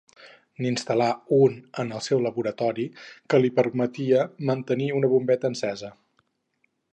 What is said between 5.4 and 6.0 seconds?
encesa.